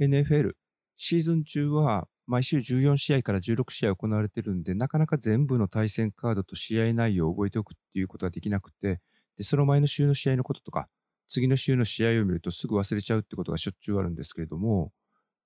[0.00, 0.52] NFL、
[0.96, 9.00] シーズン中は毎週14試合から16試合行われてるんで、なかなか全部の対戦カードと試合内容を覚えておくっていうことができなくて、
[9.36, 10.88] で、その前の週の試合のこととか、
[11.28, 14.92] 次の週の試合を見るとすぐ忘れちゃうってことがしょっちゅうあるんですけれども、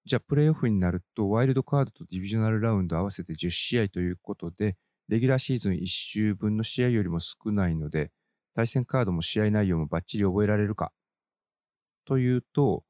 [0.04, 4.77] じゃあプレイオフになると、ワイルドカードとディビジョナルラウンド合わせて10試合ということで、
[5.09, 8.11] レギュラーシーズン1週分の試合よりも少ないので、
[8.55, 10.93] 対戦カードも試合内容もバッチリ覚えられるか。
[12.05, 12.84] というと、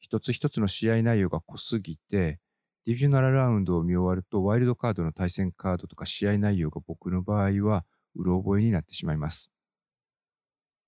[0.00, 2.40] 一つ一つの試合内容が濃すぎて、
[2.86, 7.84] ディビジョナルラウンドを見終わると、ワイルドカードの対戦カードとか試合内容が僕の場合は、
[8.14, 9.52] うろ覚えになってしまいます。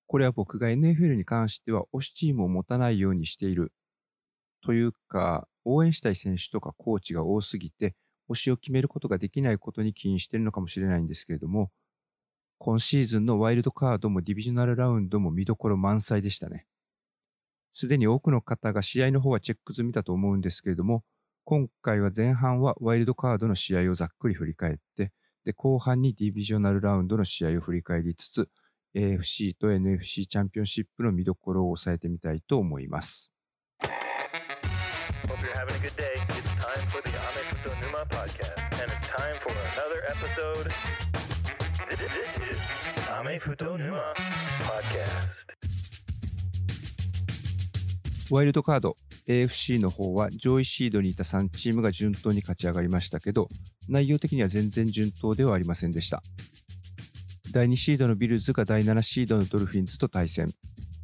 [0.07, 3.73] これは僕が NFL に関しては推しチームを持たないようにしている。
[4.63, 7.95] というか、応援したい選手とかコーチが多すぎて、
[8.31, 11.71] 推しを決めることができないことに起因しているのかもしれないんですけれども、
[12.59, 16.67] 今シーズンのワイルドカードもディビジョナルラウンドも見どころ満載でしたね。
[17.73, 21.05] すでに多くの方が試合の方はチェック済みだと思うんですけれども、
[21.45, 25.13] 今回は前半はワイルドカードの試合をざっくり振り返って、
[25.45, 28.49] で、後半にディビジョナルラウンドの試合を振り返りつつ、
[28.95, 33.31] AFC と NFC チャンピオンシップの見どころを押さえてみたいと思います。
[48.31, 48.97] ワイルドカード
[49.29, 53.49] AFC の方は上位シードにいた3チームが順当に勝ち上がりましたけど、
[53.89, 56.23] 内容的には全然順当ではありませんでした。
[57.53, 60.49] 第2シードのビルズが第7シードのドルフィンズと対戦。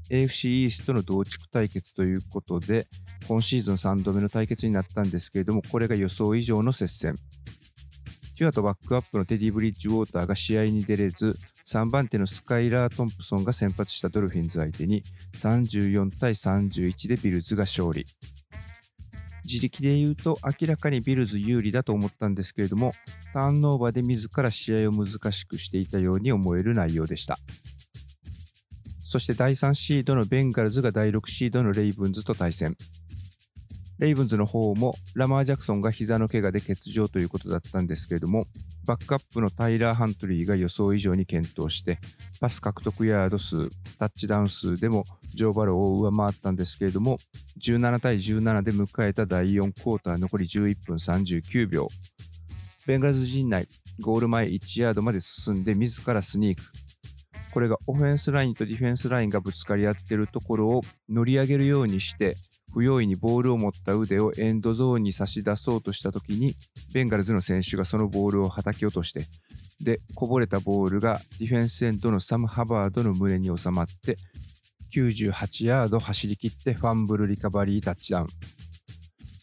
[0.09, 2.87] AFC イーストの同地区対決ということで、
[3.27, 7.17] 今シーズン3度目の対決になったんですけれども、これが予想以上の接戦。
[8.37, 15.03] テュアとバックアップのテディ・ブリッジウォーターが試合に出れず、3番手のスカイラー・トンプソンが先発したドルフィンズ相手に
[15.35, 18.05] 34対31でビルズが勝利。
[19.47, 22.93] 地力で言うと明らかにビルズ有利だと思ったんですけれども、
[23.33, 27.39] ターンオーバーで自ら試合を難しくしていたように思える内容でした。
[29.03, 32.77] そして第3シードのベンガルズが第6シードのレイブンズと対戦。
[33.99, 38.47] レイブンズの方もラマー・ジャクソンが膝の怪我で欠場ということだったんですけれども、
[38.85, 41.99] バックアップのタイラー・ハントリーが予想以上に健闘して、
[42.41, 47.19] パス獲得ヤード数、タッチダウン数でもジョー・バローを上回ったんですけれども、
[47.61, 51.89] 17対17で迎えた第4クォーター残り11分39秒。
[52.87, 53.67] ベンガルズ陣内、
[54.01, 56.86] ゴール前1ヤードまで進んで自らスニーク。
[57.53, 62.37] これがオフェンスラインとディフェンスラインがぶつかり合っているところを乗り上げるようにして、
[62.73, 66.55] 不用意にボールを持った腕をエンドゾーンに差し出そうとした時に、
[66.93, 69.27] ベンガルズの選手がそのボールを叩き落として、
[69.81, 74.17] で、こぼれたボールがディフェンスエンドのサム・ハバードの胸に収まって、
[74.95, 78.27] 98ヤード走り切ってファンブルリカバリータッチダウン。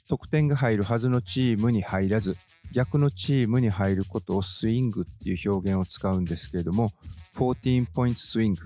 [0.07, 2.35] 得点が入るはずのチームに入らず、
[2.73, 6.89] 逆のチームに入ることをスイングっていう表現を使うんですけれども、
[7.35, 8.61] 14ポイントスイング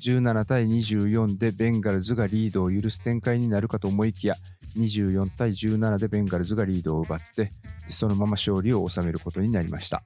[0.00, 4.34] 17対24でベンガルズがリードを許す展開になるかと思いきや、
[4.76, 7.52] 24対17でベンガルズがリードを奪って、
[7.88, 10.02] そのまま勝利を収めることになりました。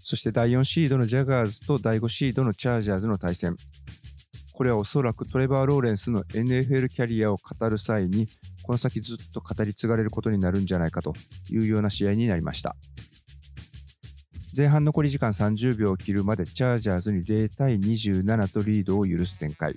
[0.00, 3.56] そして第4シードのジャガーズと第5シードのチャージャーズの対戦。
[4.52, 8.28] これはおそらくトレバー・ローレンスの NFL キャリアを語る際に、
[8.62, 11.12] この先ずっと語り継がれることになるんじゃないかと
[11.50, 12.76] いうような試合になりました。
[14.56, 19.74] 前半残り時間30秒を切るまでチャージャーズに0対27とリードを許す展開。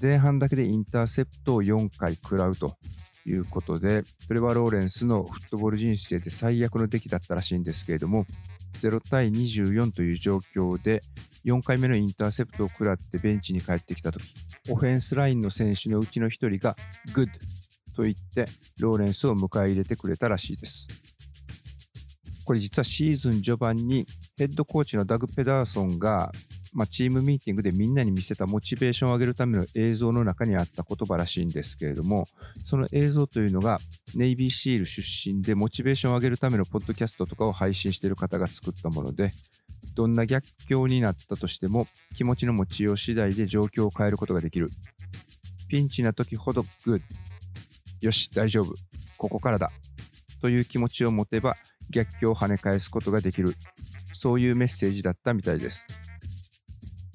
[0.00, 2.76] 前半だけでインターセプトを4回食らうと
[3.24, 8.26] いうことで、トレバー・ローレンスのフットボール人生で最悪の出来だったらしいんですけれども、
[8.78, 11.02] 0対24という状況で、
[11.44, 14.24] 4回目のインターセプトを食らってベンチに帰ってきたとき、
[14.70, 16.76] オフェンスラインの選手のうちの1人が、
[17.14, 17.32] Good
[17.94, 18.46] と言って、
[18.80, 20.88] ローレンスを迎え入れてくれたらしいです。
[22.44, 26.32] これ実はシーズン序盤にヘッドコーチのダグ・ペダーソンが、
[26.72, 32.26] まあ、チームミーティングでみんなに見せたモチベーションを上げるための映像の中にあった言葉らしいんですけれども、
[32.64, 33.78] その映像というのが
[34.14, 39.32] ネイビーシール出身でモチベーションを上げるためのポッドキャストとかを配信している方が作ったもので、
[39.94, 41.86] どんな逆境になったとしても
[42.16, 44.70] 気持ちの持ちよう次第で状況を変えることができる。
[45.68, 47.04] ピンチな時ほど Good。
[48.06, 48.74] よし、大丈夫。
[49.16, 49.70] ここからだ。
[50.40, 51.54] という気持ちを持てば
[51.90, 53.54] 逆境を跳ね返すことができる。
[54.12, 55.86] そういうメッセージだったみたいです。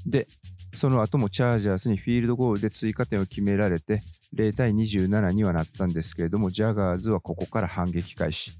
[0.05, 0.27] で、
[0.73, 4.01] その後もチャージャースにフィールドゴールで追加点を決められて、
[4.35, 8.51] 0対27にはなったんですけれども、ジャガーズはここから反撃開始。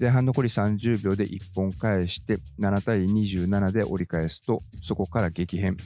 [0.00, 5.76] 前半残り30秒で1本返して、7対27で折り返すと、そこから激変。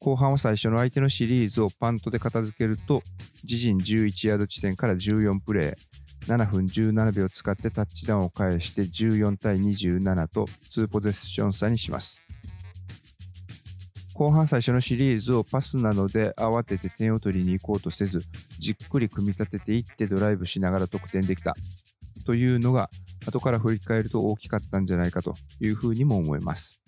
[0.00, 3.02] 後半は最初の相手のシリーズをパントで片付けると、
[3.44, 12.20] 自陣11ヤード地点から14プレー、7分17秒使ってタッチダウンを返して14対27と2ポゼッション差にします。
[14.14, 18.22] 後半最初のシリーズをパスなので慌てて点を取りに行こうとせず、
[18.58, 21.54] じっくり組み立てていってドライブしながら得点できた
[22.24, 22.90] というのが
[23.26, 26.80] 後から振り返ると大きかったんじゃないかというふうにも思います。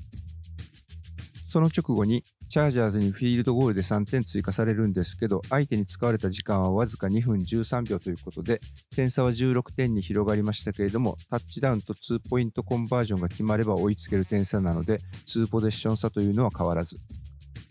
[1.48, 8.60] その直後にチャージャーズにフィールドゴールで3点追加されるんですけど、相手に使われた時間はわずか2分13秒ということで、
[8.94, 16.96] 点差は16点に広がりましたけれども、タッチダウンと2ポイントコンバージョンが決まれば追いつける点差なので、2ポゼッション差というのは変わらず。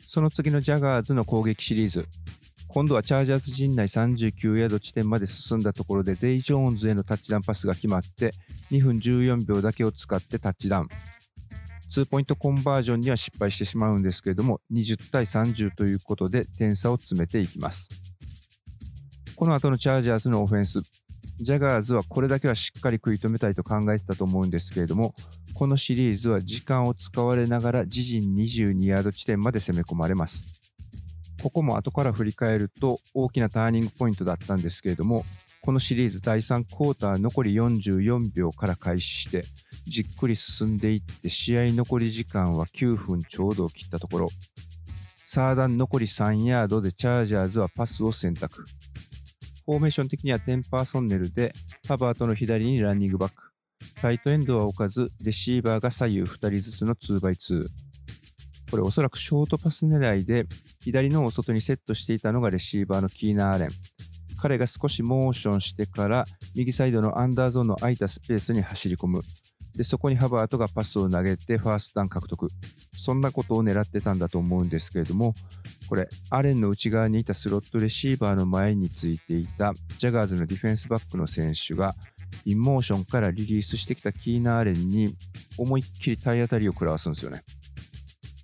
[0.06, 2.06] その次のジャガーズの攻撃シリーズ。
[2.68, 8.34] 今度はチャージャーズ陣内39ヤード地点まで進んだところで、ゼイ・ジョーンズへのタッチダウンパスが決まって、
[8.72, 10.88] 2分14秒だけを使ってタッチダウン。
[11.90, 17.90] 2ポイントコンバージョンには失敗してしまうんですけれども、20対30ということで点差を詰めていきます。
[19.36, 20.82] この後のチャージャーズのオフェンス。
[21.38, 25.14] ジャガーズはこれだけはしっかり食い止めたいと考えてたと思うんですけれども、
[25.54, 30.55] このシリーズは時間を使われながら自陣22ヤード地点まで攻め込まれます。
[31.46, 35.24] ここも後から振り返ると大きなターニングポイントだったんですけれども、
[35.62, 39.44] このシリーズ第3クォーター残り44秒から開始して、
[39.86, 44.30] じっくり進んでいって試合残り時間は9分ちょうどを切ったところ、
[45.24, 48.66] サーダン残り3ヤードでチャージャーズはパスを選択。
[49.66, 51.54] フォーメーション的にはテンパーソンネルで、
[51.88, 53.52] ハバートの左にランニングバック。
[54.02, 57.85] タイトエンドは置かず、レシーバーが左右2人ずつの 2x2。
[58.70, 60.46] これおそらくショートパス狙いで、
[60.82, 63.70] 左のお外にセットしていたのがレシーバーのキーナーレン。
[64.38, 66.26] 彼が少しモーションしてから、
[66.56, 69.22] 右サイドのアンダーゾーンの空いたスペースに走り込む。
[69.76, 72.48] で、そこにハーバートがパスを投げてファーストダウン獲得。
[72.98, 75.34] そんなことを狙ってたんだと思うんですけれども、
[75.88, 81.94] これ、アレンの内側にいたスロットレシーバーの前についていたジャガーズのディフェンスバックの選手が、
[82.46, 85.16] in motion からリリースしてきたキーナン・アレンに
[85.58, 87.44] 思いっきり体当たりを食らわすんですよね。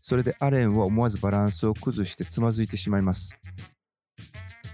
[0.01, 3.36] それでアレンは思わずバランスを崩してつまずいてしまいます。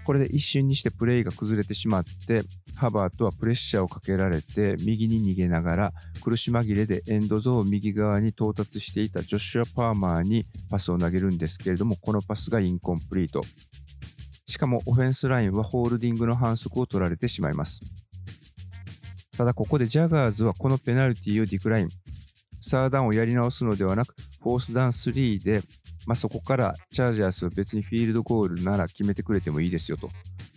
[0.04, 2.42] これで一瞬にしてプレイが崩れてしまって、
[2.74, 5.92] ハバートはプレッシャーをかけられて右に逃げながら
[6.22, 13.42] 苦し紛れでエンドゾーン右側に到達していたジョシュア・パーマーにパスを投げるんですけれどもこのパスがインコンプリート。
[14.46, 17.82] しかもオフェンスラインはホールディングの反則を取られてしまいます。
[19.36, 21.88] ただここでジャガーズはこのペナルティをディクライン。
[22.60, 25.62] サーダウンをやり直すのではなくフォースダウン3で
[26.08, 30.08] まあ、そこからチャージャースは別にフィールドゴールなら決めてくれてもいいですよと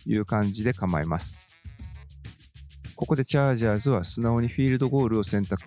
[0.05, 1.37] いう感じで構えます。
[2.95, 5.61] ここでチャージャーズは素直にフィールドゴールを選択。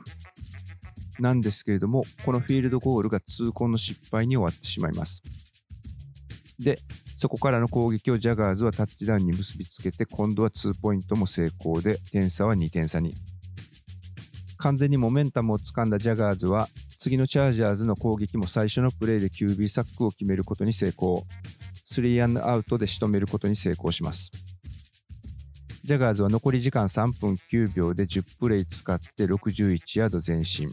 [1.21, 5.23] なんですけれども、このフィールドゴールが痛恨の失敗に終わってしまいます。
[6.59, 6.79] で、
[7.17, 13.15] そこからの攻撃をジャガーズはタッチダウンに結びつけて、今度は2ポイントも成功で、点差は2点差に。
[14.65, 21.27] 完全にモメンタムをつかんだジャガーズは、次のチャージャーズの攻撃も最初のプレーで QB サックを決めることに成功。
[21.93, 24.31] 3アンアウトで仕留めることに成功します。
[25.83, 30.71] ジャガーズは残り時間3分9秒で10プレイ使って61ヤード前進。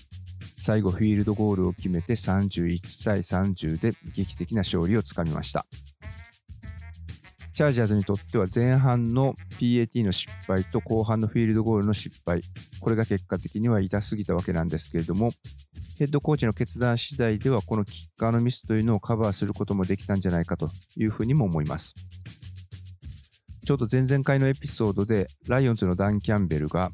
[0.58, 5.66] 最後フィールドゴールを決めて31対30で劇的な勝利をつかみました。
[7.54, 12.42] チャージャーズにとっては前半の PAT の失敗と後半のフィールドゴールの失敗、
[12.80, 15.32] これが結果的には痛すぎたわけなんですけれども、
[16.00, 21.94] ヘッドコーチの決断次第ではこのキッカーのミスというのをカバーすることもできたんじゃないかというふうにも思います。
[23.66, 26.92] ちょうど前々回のエピソードでライオンズのダン・キャンベルが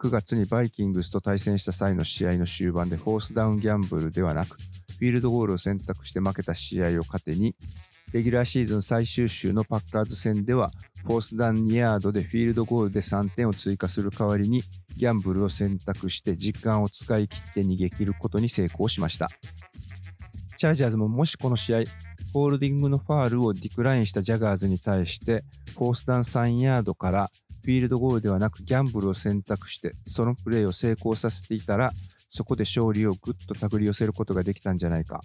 [0.00, 4.56] 9月にバイキングスと対戦した際の試合の終盤でフォースダウンギャンブルではなく
[4.98, 7.54] フィールドゴールを選択して負けた試合を糧に
[8.12, 10.70] レギュラーシーズン最終週のパッカーズ戦では
[11.04, 14.62] フォースダウン2ヤードでフィールドゴールで3点を追加する代わりに
[14.96, 19.28] ギャンブルを選択して時間を使い切って逃げ切ることに成功しました。
[20.56, 21.78] チャージャーズももしこの試合、
[22.32, 27.30] ホールディングのファールをディクラインしたジャガーズに対して、フォースダウン3ヤードから
[27.62, 31.92] フィールドゴールではなくギャンブルを選択して、そのプレーを成功させていたら、
[32.28, 35.20] そこで勝利をぐっと手繰り寄せることができたんじゃないか。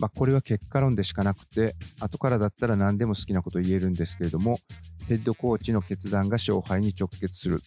[0.00, 4.58] まあ、これは結果論でしかなくて、後からだったら何でも好きなこと言えるんですけれども、
[5.06, 7.60] ヘッドコーチの決断が勝敗に直結する。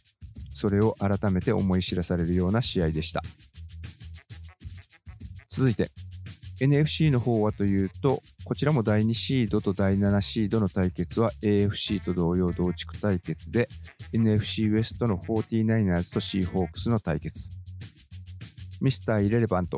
[0.50, 3.22] それを改めて思い知らされるような試合でした。
[5.48, 5.92] 続いて、
[6.60, 13.68] NFC の方はというと、こちらも第2シードと第7シードの対決は AFC と同様同地区対決で、
[14.12, 17.52] NFC ウエストの 49ers とシーホークスの対決。
[18.82, 19.78] ミスター・イレレバント。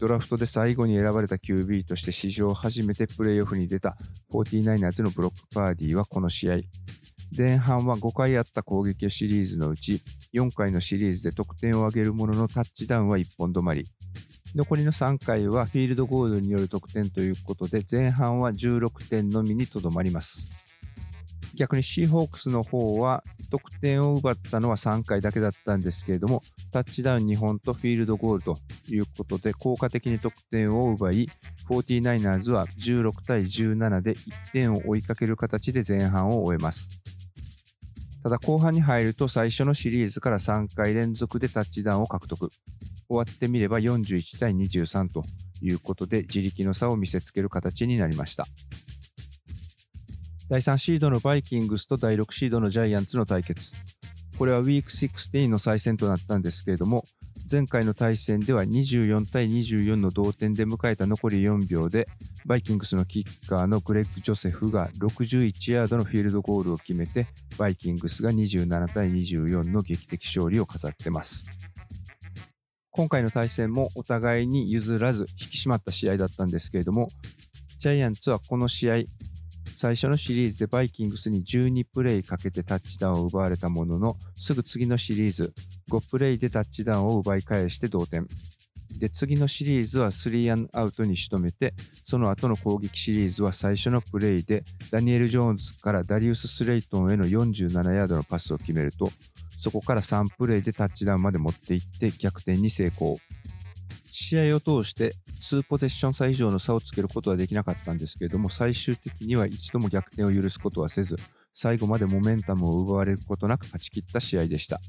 [0.00, 3.98] ドラフトで最後に選ばれた QB として史上初めてプレーオフに出た
[4.32, 6.56] 49ers のブロックパーディーはこの試合、
[7.36, 10.00] 前半は5回あった攻撃シリーズのうち
[10.34, 13.84] 4回のシリーズで得点を挙げるもののタッチダウンは1本止まり。
[14.54, 20.69] 残りの3回はフィールドゴールによる得点ということで前半は16点のみにとどまります。
[21.54, 28.56] 逆にシーホークスの方は得点を奪ったのは3回だけだったんですけれどもタッチダウン2本とフィールドゴールと
[28.88, 31.28] いうことで効果的に得点を奪い
[31.68, 34.16] 49ers は16対17で1
[34.52, 37.00] 点を追いかける形で前半を終えます
[38.22, 42.50] ただ後半に入ると最初のシリーズから3回連続でタッチダウンを獲得。
[43.08, 45.24] 終わってみれば41対23と
[45.60, 48.46] いうことで自力の差を見せつける形になりました。
[50.50, 53.72] 第3シードのバイキングスと第6シードのジャイアンツの対決。
[54.36, 57.04] これはウィーク16の再戦となったんですけれども、
[57.48, 62.08] 前回の対戦では24対24の同点で迎えた残り4秒で、
[62.46, 71.44] バイキングスのキッカーのグレッグ・ジョセフが61ヤードのフィールドゴールを決めて、バイキングスが27対24の劇的勝利を飾ってます。
[72.90, 77.06] 今回の対戦もお互いに譲らず引き締まった試合だったんですけれども、
[77.78, 78.96] ジャイアンツはこの試合、
[79.80, 85.54] 最初のシリーズでバイキングスに12プレイかけてタッチダウンを奪われたものの、すぐ次のシリーズ、
[85.90, 88.28] 5プレイでタッチダウンを奪い返して同点。
[88.98, 91.72] で、次のシリーズは3アンアウトに仕留めて、
[92.04, 99.10] その後の攻撃シリーズは最初のプレイで、ダニエル・ジョーンズからダリウス・スレイトンへの47ヤードのパスを決めると、
[99.58, 103.16] そこから3プレイでタッチダウンまで持っていって逆転に成功。
[104.12, 111.16] 試合を通して2ポゼッション差以上の差をつけることはできなかったんですけれども、最終的には一度も逆転を許すことはせず、
[111.54, 114.80] 最後までモメンタムを奪われることなく勝ち切った試合でした。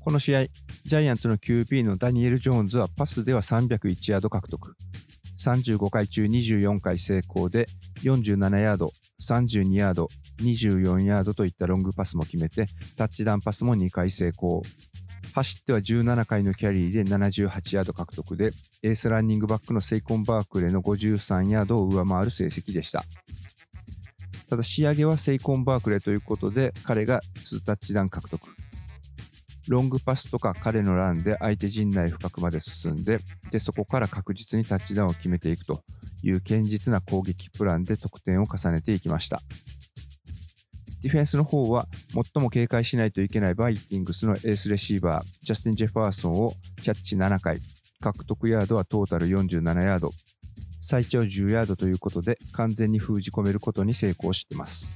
[0.00, 0.46] この試合、
[0.84, 4.76] ジャイアンツの QB のダニエル・ジョーンズはパスでは301ヤード獲得。
[5.42, 7.66] 35回中24回成功で
[8.02, 10.08] 47ヤード、32ヤード、
[10.42, 12.66] 24ヤードといったロングパスも決めて、
[12.96, 14.62] タッチダウンパスも2回成功。
[15.34, 18.52] 走っては17回のキャリーで78ヤード獲得で、
[18.84, 23.02] エースランニングバックのセイコン・バークレーの53ヤードを上回る成績でした。
[24.48, 28.40] ただ仕上げはセイコン・バークレーということで、彼が2タッチダウン獲得。
[29.66, 33.18] ロングパスとか彼のランで相手陣内深くまで進んで、
[33.50, 35.82] で、そこから確実にタッチダウンを決めていくと
[36.22, 39.40] いう堅実な攻撃プランで得点を重ねていきました。
[41.04, 47.60] ディフェンスの方は最も警戒しないといけないバイキングスのエースレシーバー、ジャスティン・ジェファーソンをキャッチ7回、
[48.00, 50.12] 獲得ヤードはトータル47ヤード、
[50.80, 54.90] 最長10ヤードということで完全に封じ込めることに成功しています。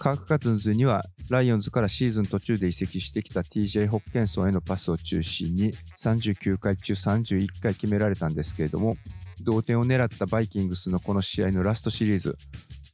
[0.00, 8.96] カークカズンズにはライオンズからシーズン途中で移籍してきた TJ ホッケンソンへのパスを中心に39回中31回決められたんですけれども
[9.40, 12.36] 同点を狙ったバイキングスのこの試合のラストシリーズ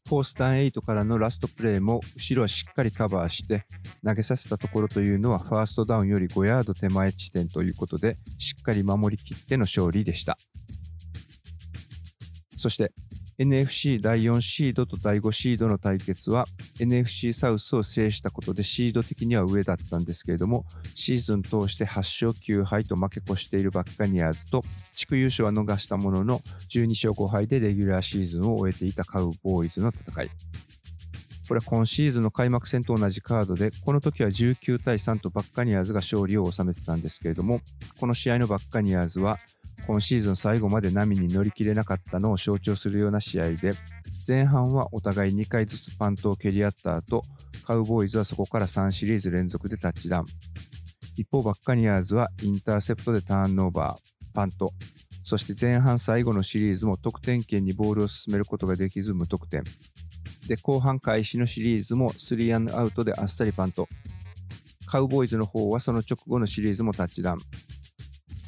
[0.07, 3.67] フォースター8からのラストプレーも後ろはしっかりカバーして
[4.05, 10.37] 投げさせたところというのはファーストダウンより5ヤード手前地点ということでしっかり守りきっての勝利でした。
[12.59, 12.93] そして
[13.39, 16.47] NFC 第4シードと第5シードの対決は
[16.79, 20.65] NFC サウスを制したことでシード的には上だったんですけれども
[20.95, 24.63] シーズン通して8勝9敗と負け越しているバッカニアーズと
[24.95, 26.39] 地区優勝は逃したものの
[26.69, 30.31] 12勝5敗でレギュラーシーズンを終えていたカウボーイズの戦い。
[31.47, 37.61] これは今シーズンの開幕戦と同じカードで、この時は19対3とバッカニアーズが勝利を収めてたんですけれども、
[38.01, 39.37] この試合のバッカニアーズは
[39.87, 43.73] 今シーズン最後まで波に乗り切れなかったのを象徴するような試合で、
[44.27, 47.23] 前半はお互い2回ずつパントを蹴り合った後、
[47.67, 50.27] カウボーイズはそこから3シリーズ連続でタッチダウン。
[51.17, 54.73] 一方、バッカニアーズはインターセプトでターンオーバー、パント、
[55.23, 59.65] そして前半最後のシリーズも得点圏にボールを進めることができず無得点。
[60.47, 63.89] で、後半開始のシリーズも3アンアウトであっさりパント。
[64.87, 67.39] カウボーイズの方はその直後のシリーズもタッチダウン。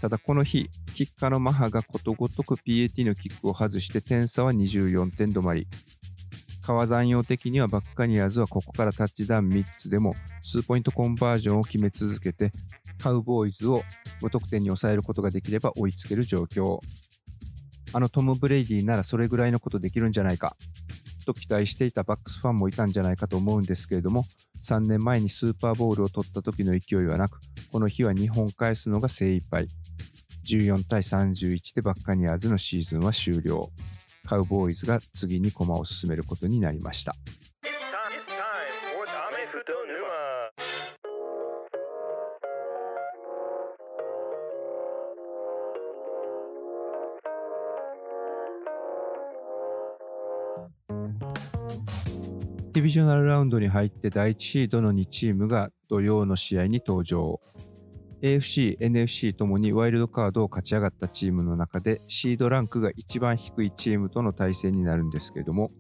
[0.01, 5.67] ただこの日、キッカのマハがことごとく PAT のキックを外して点差は24点止まり。
[6.67, 12.51] 川山用的にはバッカニアズはここからタッチダウン3つでも2ポイントコンバージョンを決め続けて
[12.99, 13.83] カウボーイズを
[14.21, 16.81] 無得点に抑えることができれば追いつける状況。
[17.93, 20.57] あのトム・ブレイディならそれぐらいのことできるんじゃないか
[21.27, 24.25] と期待していたバックスファンもいたんじゃないかと思うんですけれども
[24.63, 27.39] 3年前にスーパーボールを取った時の勢いはなく
[27.71, 29.67] この日は2本返すのが精一杯
[30.47, 33.69] 14対31でバッカニアーズのシーズンは終了。
[34.27, 37.15] カウボーイズが次に駒を進めることになりました。
[52.77, 57.41] ディビジョナルラウンドに入って第1シードの2チームが土曜の試合に登場。
[58.21, 65.71] AFC、NFC ともにワイルドカードを勝ち上がったチームの中でシードランクが一番低いチームとの対戦になるんですけれども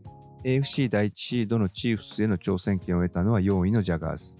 [0.46, 4.38] AFC 第1シードのチーフスへの挑戦権を得たのは4位のジャガーズ。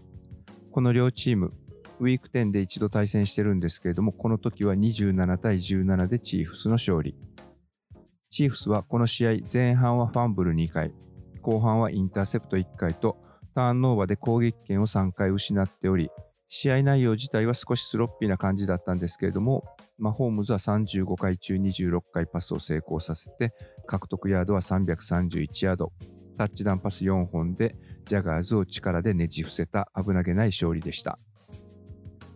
[0.70, 1.52] この両チーム、
[2.00, 7.14] ウィーク10で一度対戦してるんですけれども、この時は27対17でチーフスの勝利。
[8.30, 10.94] チーフスはこの試合、前半はファンブル2回、
[11.46, 13.18] 後半はインターセプト1回と、
[13.54, 16.10] ターンオーバーで攻撃権を3回失っており、
[16.48, 19.62] 試合内容自体は少しスロッピーな感じだったんですけれども、
[19.96, 23.54] マホームズは35回中26回パスを成功させて、
[23.86, 25.92] 獲得ヤードは331ヤード、
[26.36, 27.76] タッチダウンパス4本で
[28.06, 31.20] ジャガーズを力でねじ伏せた危なげない勝利でした。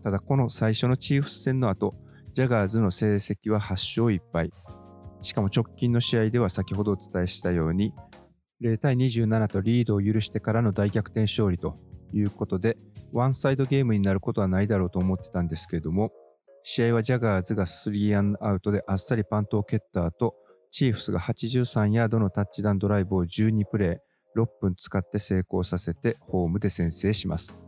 [0.05, 1.97] ただこの最初のチーフス戦の後、
[2.33, 4.53] ジャガーズの成績は8勝1敗。
[5.21, 7.93] しかも直近の試合では先ほどお伝えしたように、
[8.63, 11.75] 0対27とリードを許してからの大逆転勝利と
[12.13, 12.77] いうことで、
[13.13, 16.13] ワンサイドゲームになることはないだろうと思ってたんですけれども、
[16.63, 20.35] 試合はジャガーズが3アンアウトであっさりパントを蹴った後、
[20.71, 27.59] チーフスが83ヤードのタッチダウンドライブを12プレー、6分使って成功させてホームで先制します。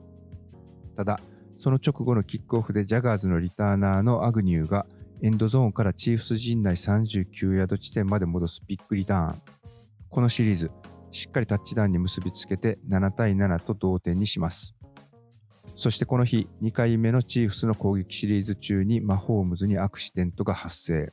[0.96, 1.20] ただ、
[1.58, 4.86] その直後のキックオフでジャガーズのリターナーのアグニューが
[5.22, 9.42] エンドゾーンからチーフス陣内39ヤード地点まで戻すビッグリターン。
[10.10, 10.70] このシリーズ、
[11.12, 14.74] しっかりタッチダウンに結びつけて7対7と同点にします。
[15.76, 21.12] そしてこの日、2回目のチーフスの攻撃シリーズ中にマホームズにアクシデントが発生。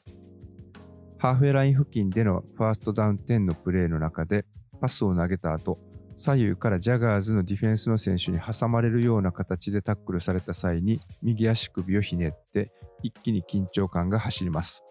[1.18, 4.46] ハーフウェイライン付近でのファーストダウン10のプレーの中で
[4.80, 5.78] パスを投げた後、
[6.16, 12.72] 左右からジャガーズのディフェンスの選手に挟まれるような形でタックルされた際に右足首をひねって
[13.04, 14.84] 一気に緊張感が走ります。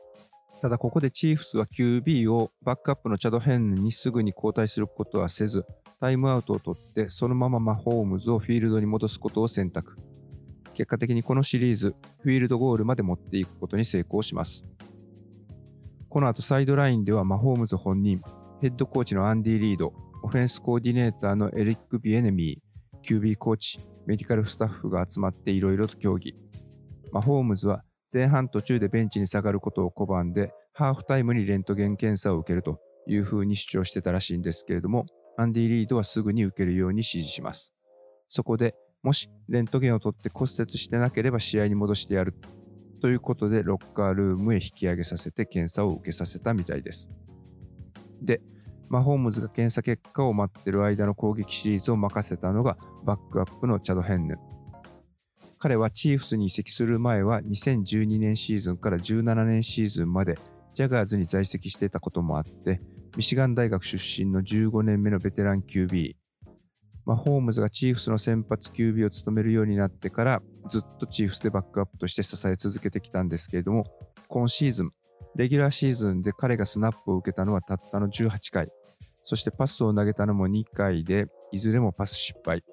[0.60, 5.64] ただここでチーフスは QB をバックアップのチャド・ヘンにすぐに交代することはせず
[6.00, 9.96] タイムアウトを取ってそのままマホームズをフィールドに戻すことを選択。
[10.74, 14.64] 結果的にこのシリーズフィールドゴールまで持っていくことに成功します。
[16.08, 18.22] この後サイドラインではマホームズ本人、
[18.60, 26.34] ヘッドコーチのアンディ・リード、オフェンスコーディネーターのエリック・ビエネミー、QB コーチ、メディカルスタッフが集まっていろいろと協議。
[27.10, 37.74] マホームズは前半途中でベンチに下がることを拒んで、ハーフタイムにレントゲン検査を受けるというふうに主張してたらしいんですけれども、アンディ・リードはすぐに受けるように指示します。
[38.28, 42.34] そこでもしレントゲンを取って骨折してなければ試合に戻してやる
[43.00, 47.08] ということでロッカールームへ引き上げさせて検査を受けさせたみたいです。
[48.20, 48.40] で、
[48.88, 54.38] マホームズが検査結果を待ってる間の攻撃シリーズを任せたのがバックアップのチャド・ヘンヌ。
[55.58, 60.38] 彼はチーフスに移籍する前は2012年シーズンから17年シーズンまで
[60.74, 62.80] ジャガーズに在籍していたこともあって
[63.16, 66.14] ミシガン大学出身の15年目のベテラン QB
[67.04, 73.84] マホームズがチーフスの先発 QB を務めるようになってからずっとチーフスでバックアップとして支え続けてきたんですけれども
[74.28, 74.92] 今シーズン
[75.36, 78.68] レギュラーシーズンで彼がスナップを受けたのはたったの18回
[79.28, 82.64] そしてパスを投げたのも2回で、いずれもパス失敗。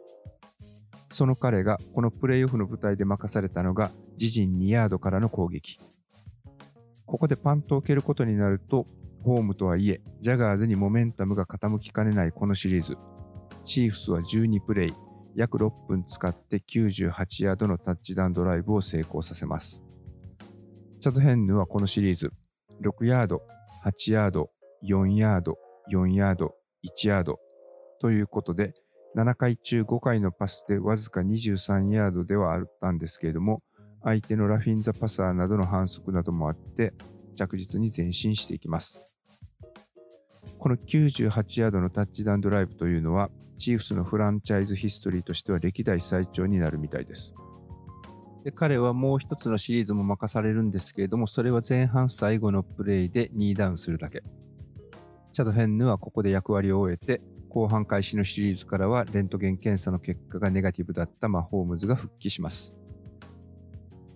[1.16, 5.80] その彼がこのプレイオフの舞台で任されたのが自陣2ヤードからの攻撃。
[7.06, 8.86] ここでパントを蹴ることになると、
[9.24, 12.98] ホームとはいえ、ジャガーズにモメンタムが傾きかねないこのシリーズ。
[13.64, 14.94] チーフスは12プレイ、
[15.38, 19.86] 約6分使って98ヤードのタッチダウンドライブを成功させます。
[21.00, 22.34] チャドヘンヌはこのシリーズ、
[22.84, 23.42] 6ヤード、
[23.86, 24.50] 8ヤード、
[24.84, 25.58] 4ヤード、
[25.90, 27.40] 4ヤード、1ヤード
[28.02, 28.74] ということで、
[29.16, 33.60] 7回中5回のパスでわずか23ヤードではあったんですけれども、
[34.04, 36.94] 相手のラフィンザパサーなどの反則などもあって、
[37.34, 39.00] 着実に前進していきます。
[40.60, 47.34] この98ヤードのタッチダウンドライブというのは、チーフスのフランチャイズヒストリーとしては歴代最長になるみたいです。
[48.44, 54.24] で彼はもう一つのシリーズも任されるんですけれども、それは前半最後のプレイで2ダウンするだけ。
[55.32, 57.22] チャド・ヘンヌはここで役割を終えて、
[57.56, 62.78] 後半開始のシリーズからはレントゲン検査の結果がネガティブだったマホームズが復帰します。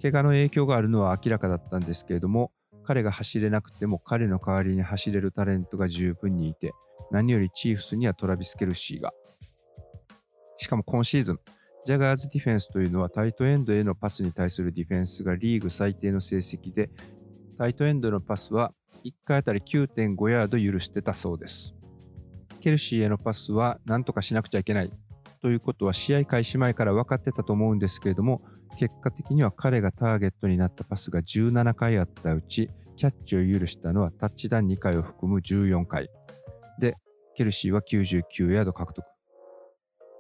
[0.02, 2.52] 怪我の影響があるのは明らかだったんですけれども、
[2.84, 6.74] 彼が走れなくても彼の代わりに走れるタレントが十分にいて、
[7.12, 9.14] 何よりチーフスにはトラビス・ケルシーが。
[10.58, 11.40] しかも今シーズン、
[11.86, 16.90] ジャガーズディフェンスというのはタイトエンドへのパスに対するディフェンスがリーグ最低の成績で、
[17.58, 18.74] タイトエンドのパスは
[19.06, 21.79] 1回あたり9.5ヤード許してたそうです。
[22.60, 24.92] ケルシーへのパスは何とかしなくちゃいけない
[25.42, 28.42] ということは試合開始前から分かってたと思うんですけれども、
[28.78, 36.10] 結果的には彼がターゲットになったパスが17回あったうち、キャッチを許したのはタッチダウン2回を含む14回。
[36.80, 36.96] で、
[37.36, 39.06] ケルシーは99ヤード獲得。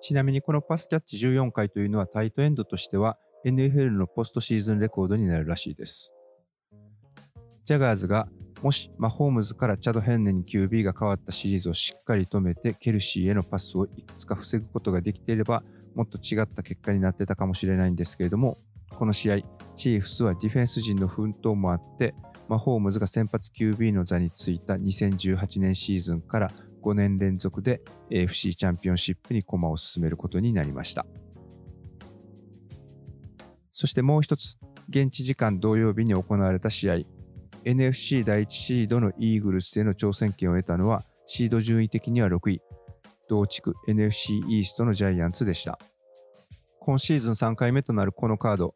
[0.02, 6.13] ちなみにこのパスキャッチ14回というのはタイトエンドとしては NFL のポストシーズンレコードになるらしいです。
[7.65, 8.30] ジャガーズが
[8.62, 15.63] もしマホームズからチャド・ヘンネに QB が変わったシリーズをしっかり止めてケルシーへのパスをいくつか防ぐことができていれば
[15.95, 18.58] もっと違った結果になってたかもしれないんですけれども
[18.89, 19.38] この試合
[19.76, 22.13] チーフスはディフェンス陣の奮闘もあって
[22.50, 31.06] マホームズが先発 QB の座についた2018年シーズンから5年連続で AFC チャンピオンシップに駒を進めることになりました。
[33.74, 34.58] そしてもう一つ
[34.89, 37.18] 現地時間土曜日に行われた試合。
[37.69, 42.62] NFC 第1シードのイーグルスへの挑戦権を得たのはシード順位的には6位。
[43.29, 45.77] 同地区 NFC イーストのジャイアンツでした。
[46.79, 48.73] 今シーズン3回目となるこのカード。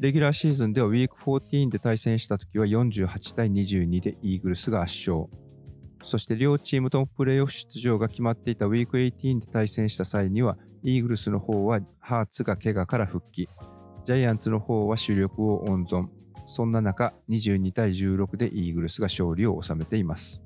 [0.00, 5.28] レギュラーシーズンではウィーク14で対戦した時は48対22でイーグルスが圧勝。
[6.02, 13.50] そして両チームともプレーオフ出場が決まっていたウィーク18で対戦した際にはイーグルスの方はハーツが怪我から復帰。
[14.06, 16.08] ジャイアンツの方は主力を温存。
[16.46, 20.42] そんな中22対16でイーグルスが勝利を収めています。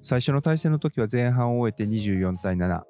[0.00, 2.82] 最初の対戦の時は前半を終えて24対7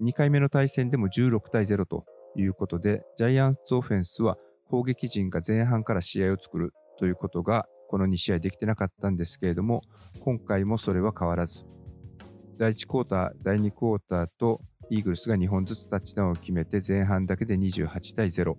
[0.00, 4.36] 2回目の対戦でも16対0ということでジャイアンツオフェンスは
[4.70, 9.82] 攻撃陣が前半から試合を作るということがこの2試合できてなかったんですけれども、
[10.20, 11.64] 今回もそれは変わらず、
[12.58, 18.56] 第1クォーター、第2クォーターとイーグルスが2本ずつタッチダウンを決めて前半だけで28対0。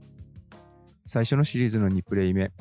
[1.10, 2.52] 最初のシリーズの2プレイ目、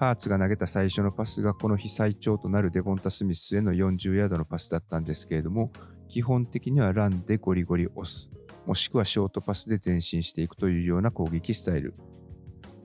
[0.00, 5.70] ハーツが投げた最初のパスがこの日最長となるデボンタ・スミスへの40ヤードのパスだったんですけれども、
[6.08, 8.32] 基本的にはランでゴリゴリ押す、
[8.66, 11.94] もしくはショートパスで前進していくというような攻撃スタイル。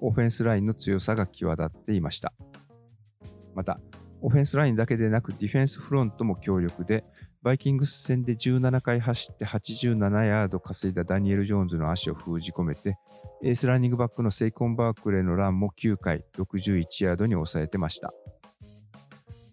[0.01, 2.31] オフェンスラインの強さが際立っていました。
[3.55, 3.79] また、
[4.21, 7.03] オフェンスラインだけでなくディフェンスフロントも強力で、
[7.43, 12.97] バイキングス戦で17回走って87ヤード稼いだダニエル・ジョーンズの足を封じ込めて、
[13.43, 18.11] エースランニングバックのセイコン・バークレーのランも9回61ヤードに抑えてました。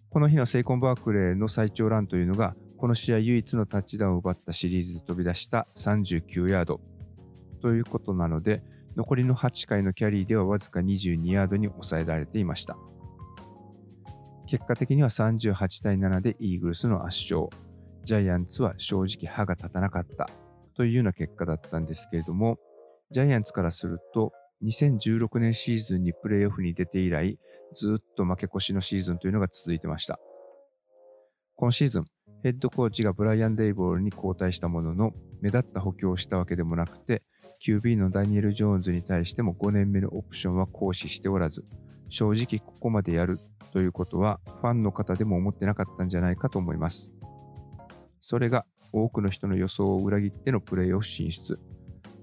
[0.09, 6.81] この日のセイコン・バークレーの最長ランというのが、この試合唯一のタッチダウンを奪ったシリーズで飛び出した39ヤード
[7.61, 8.63] ということなので、
[8.95, 12.77] 残りの8回のキャリーではわずか22ヤードに抑えられていました。
[14.47, 17.49] 結果的には38対7でイーグルスの圧勝。
[18.05, 20.29] ジャイアンツは正直歯が立たなかった
[20.75, 22.57] というような結果だったんですけれども、
[23.11, 24.31] ジャイアンツからすると
[24.63, 27.37] 2016年シーズンにプレーオフに出て以来、
[27.73, 30.19] ずっと負け越しのシーズンというのが続いてました。
[31.55, 32.05] 今シーズン、
[32.43, 37.23] ヘッドコーチがブライアン・デイボールに交代したものの、目立った補強をしたわけでもなくて、
[37.65, 41.65] QB のダニエル・ジョーンズに対しても5年目のオプションは行使しておらず、
[42.09, 43.39] 正直ここまでやる
[43.71, 47.11] ということはファンの方でも思ってなかったんじゃないかと思います。
[48.27, 51.59] それが多くの人の予想を裏切ってのプレーオフ進出。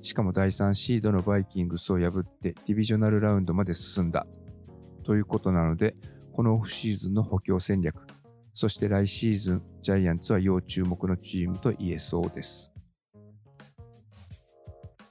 [0.03, 4.27] しかも第3シードのバイキングスを破ってディビジョナルラウンドまで進んだ。
[5.05, 5.95] ということなので、
[6.33, 8.05] このオフシーズンの補強戦略、
[8.53, 12.73] そして来シーズン、ジャイアンツは要注目のチームと言えそうです。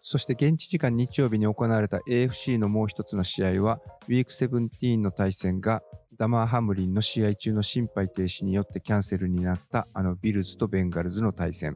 [0.02, 5.84] そして現地時間日曜日に行われた AFC のもう一つの試合は、ウィーク17の対戦が
[6.22, 11.76] ダマーハムリンの試合中の心肺停止によってキャンセルになったあのビルズとベンガルズの対戦。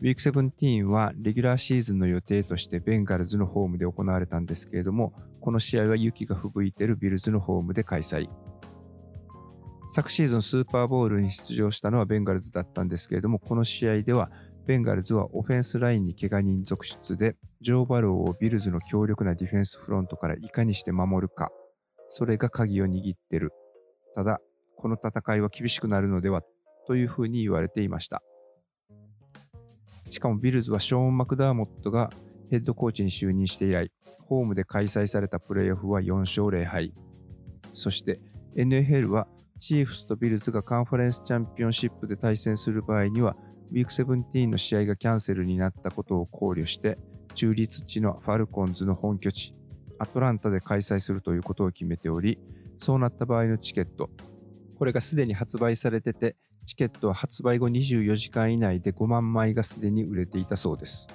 [0.00, 8.26] ウィーク17はレギュラーシーズンの予定としてベンガルズのホームで行われたんですけれども、この試合は雪が吹雪いてるビルズのホームで開催。
[9.88, 14.30] 昨シーズンスーパーボールに出場したのはベンガルズだったんですけれども、この試合では
[14.66, 21.50] ベンガルズはオフェンスラインに怪我人続出で、ジョー・バローをビルズの強力なディフェンスフロントからいかにして守るか、
[22.08, 23.52] それが鍵を握ってる。
[24.14, 24.40] ただ、
[24.76, 26.42] この戦いは厳しくなるのでは
[26.86, 28.22] というふうに言われていました。
[30.10, 32.10] しかもビルズはショーン・マクダーモットが
[32.50, 33.92] ヘッドコーチに就任して以来、
[34.26, 36.92] ホームで開催されたプレーオフは4勝0敗。
[37.74, 38.20] そして
[38.56, 39.28] NFL は
[39.60, 43.36] チーフスとビルズがカンファレンスチャンピオンシップで対戦する場合には
[43.70, 46.96] ウィーク17の試合がキャンセルになったことを考慮して、
[47.34, 49.54] 中立地のファルコンズの本拠地、
[49.98, 52.38] アトランタで開催するということを決めており、
[52.78, 54.10] そうなった場合のチケット、
[54.78, 61.08] これがすでに発売されてて、チケットは発売後24時間以内で5万枚がすでに売れていたそうです。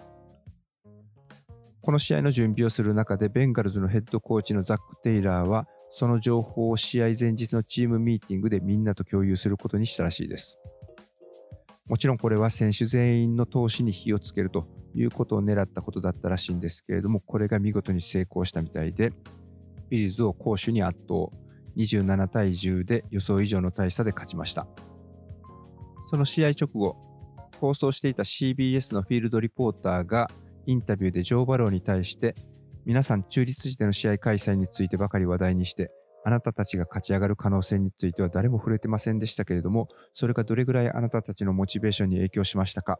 [1.81, 10.59] この試合の準備をする中で、ベンガルズのヘッドコーチのザック・テイラーは、その情報を試合前日のチームミーティングでみんなと共有することにしたらしいです。
[11.87, 19.13] もちろんこれは選手全員の投資に火をつけるということを狙ったことだったらしいんですけれども、これが見事に成功したみたいで、
[19.89, 21.29] ビルズを攻守に圧倒、
[21.77, 24.67] 27対10で予想以上の大差で勝ちました。
[26.07, 26.97] その試合直後、
[27.59, 30.29] 放送していた CBS のフィールドリポーターが
[30.65, 32.35] インタビューでジョー・バローに対して
[32.85, 35.89] 皆さん中立時での試合開催についてばかり話題にして
[36.25, 42.97] あなたたちが勝ち上がる可能性については誰も触れてませんでしたけれどもそれがどれぐらいあなたたちのモチベーションに影響しましたか？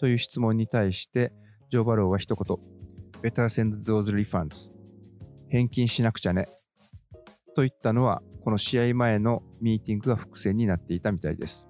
[0.00, 1.32] という質問に対して
[1.70, 2.56] ジョー・バローは一言。
[3.22, 4.70] Better send those refunds
[5.48, 6.48] 返金しなくちゃね。
[7.54, 11.68] といったのはこの試合前のミーティングが伏線になっていたみたいです。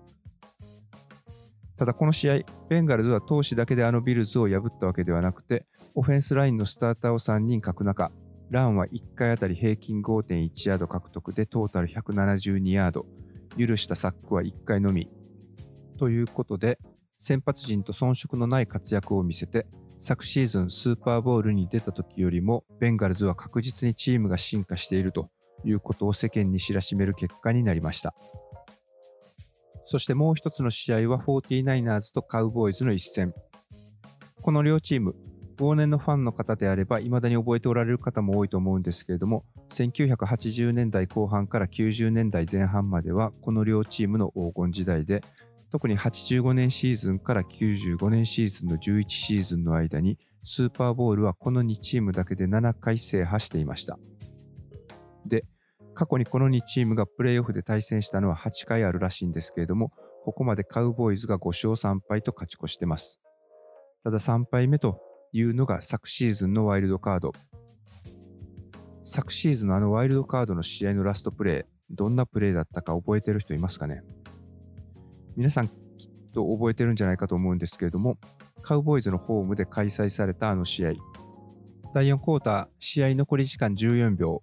[1.78, 5.64] ただこの試合、ベンガルズは投手だけであのビルズを破ったわけではなくて、
[5.94, 8.10] オフェンスラインのスターターを3人欠く中、
[8.50, 13.06] ランは1回あたり平均5.1ヤード獲得でトータル172ヤード、
[13.56, 15.08] 許したサックは1回のみ。
[15.98, 16.80] ということで、
[17.18, 19.66] 先発陣と遜色のない活躍を見せて、
[19.98, 25.28] 昨シーズンスーパーボールに出た時よりも、ベンガルズは確実にチームが進化していると
[25.64, 28.14] いうことを世間に知らしめる結果になりました。
[29.84, 33.34] そしてもう一つの試合は 49ers とカウボーイズの一戦。
[34.40, 35.16] この両チーム、
[35.58, 45.24] 往年のファンの方であれば未だに覚えておられる方も多いと思うんですけれども、1980年代後半から90年代前半まではこの両チームの黄金時代で、
[45.70, 53.98] 特に85年シーズンから95年シーズンの11シーズンの間に、スーパーボールはこの2チームだけで7回制覇していました。
[55.26, 55.44] で、
[55.94, 59.92] 過去にこの2チームがプレーオフで対戦したのは8回あるらしいんですけれども、
[60.24, 63.20] ここまでカウボーイズが5勝3敗と勝ち越してます。
[64.04, 65.00] ただ3敗目と
[65.32, 67.32] いうのが昨シーズンのワイルドカード。
[69.02, 74.02] 昨シーズンのあのワイルドカードの試合のラストプレー、どんなプレーだったか覚えてる人いますかね？
[75.38, 75.74] 皆さんきっ
[76.34, 78.18] と覚えてるんじゃないかと思うんですけれども、
[78.62, 80.94] カウボーイズのホームで開催されたあの試合。
[81.94, 84.42] 第4クォーター、試合残り時間14秒、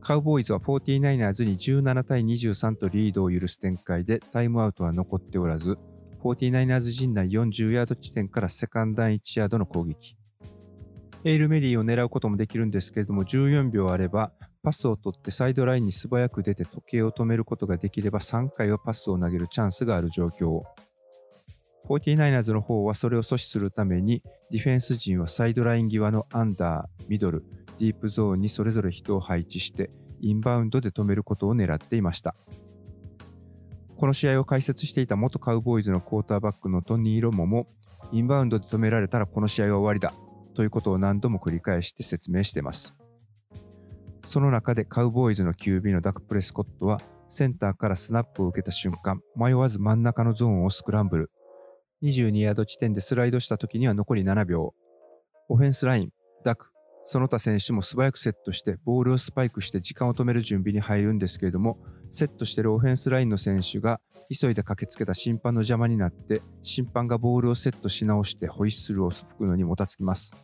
[0.00, 5.78] カウボーイズは 49ers に17対23とリードを許す展開でタイムアウトは残っておらず、
[6.24, 10.16] 49ers 陣内40ヤード地点からセカンダン1ヤードの攻撃。
[11.22, 20.62] エイルメリーを狙うこともできるんですけれども、14秒あれば、パスを取ってサイドラインに素早く出て時計を止めることができれば3回はパスを投げるチャンスがある状況。
[21.88, 27.44] 49ers の方はそれを阻止するために、ディフェンス陣はサイドライン際のアンダー、ミドル、
[27.78, 29.90] ディープゾーンにそれぞれ人を配置して
[30.20, 32.34] インバウンドで止めることを狙っていました
[33.96, 37.66] この試合を解説していた元カウボーイズのクォーターバックのトニー・ロモも
[38.12, 40.14] インバウンドで止められたらこの試合は終わりだ
[40.54, 42.94] ということを何度も繰り返して説明しています
[44.28, 51.30] その中でカウボーイズの QB のダク・プレスコットはセンターからスナップを受けた瞬間迷わず真ん中のゾーンをスクランブル。
[52.02, 54.74] 22ヤード地点でスライドした時には残り7秒。
[55.48, 56.10] オフェンスライン
[56.44, 56.72] ダク。
[57.06, 61.78] その他選手も素早くセットしてボールをスパイクして時間を止める準備に入るんですけれども
[62.10, 63.98] セットしているオフェンスラインの選手が
[64.30, 70.36] 急いで駆けつけた審判の邪魔になって審判がボールをセットし直してホイッスルを吹くのにもたつきます。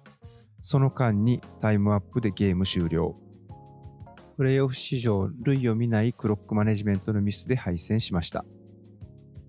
[0.62, 3.23] その間にタイムアップでゲーム終了。
[4.36, 8.44] プレーオフ史上類を見ないクロックマネジメントのミスで敗戦しました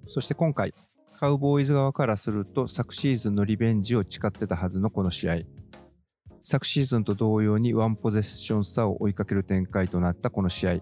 [0.07, 0.73] そして今回
[1.19, 5.37] カウボーイズ側からすると昨シーズンのリベンジを誓ってたはずのこの試合
[6.47, 10.79] 昨シーズンと同様にワンポゼッション差を追いかける展開となったこの試合。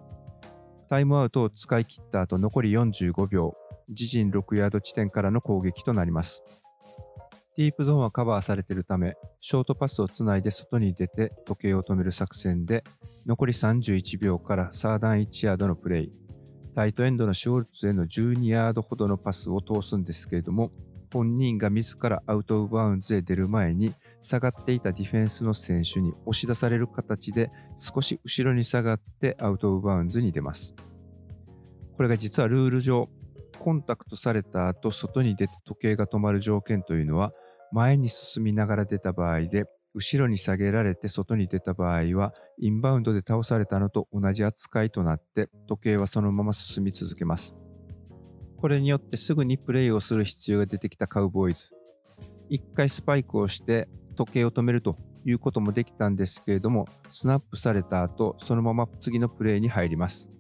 [0.90, 3.54] タイムアウトを使い切った後残り45秒、
[3.88, 6.44] 自陣6ヤード地点からの攻撃となります。
[7.56, 12.84] ディープゾーンはカバーされているため、ショートパスをつないで外に出て時計を止める作戦で、
[13.28, 16.12] 残り31秒からサードダウン1ヤードのプレイ、
[16.74, 20.72] タイトエンドのシュルツへの12ヤードほどのパスを通すんですけれども、
[21.14, 30.74] 本人が自らアウト・オブ・バウンズへ出る前に下がっていたディフェンスの選手に押し出される形で少し後ろに下がってアウト・オブ・バウンズに出ます。
[31.96, 33.08] これが実はルール上、
[33.60, 37.32] コンタクトされた後外に出て時計が止まる条件というのは
[37.74, 47.56] 前に進みながら出た場合で後ろに下げられて外に出た場合はインバウンドで倒されたのと同じ扱いとなって時計はそのまま進み続けます。
[48.58, 51.76] これによってすぐにプレーをする必要が出てきたカウボーイズ。
[52.50, 60.32] 一回スパイクをして時計を止めるということもできたんですけれども、スナップされた後、そのまま次のプレーに入ります。